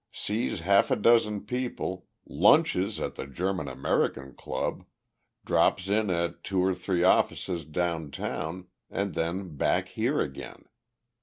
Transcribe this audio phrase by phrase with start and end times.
[0.11, 4.83] Sees half a dozen people, lunches at the German American Club,
[5.45, 10.65] drops in at two or three offices downtown, and then back here again.